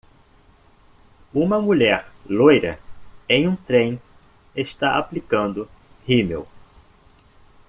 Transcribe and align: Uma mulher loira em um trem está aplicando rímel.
Uma 1.31 1.61
mulher 1.61 2.09
loira 2.25 2.79
em 3.29 3.47
um 3.47 3.55
trem 3.55 4.01
está 4.55 4.97
aplicando 4.97 5.69
rímel. 6.07 6.47